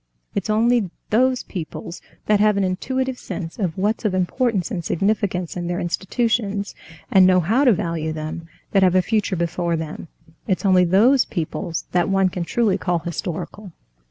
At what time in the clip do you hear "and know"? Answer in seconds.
7.11-7.39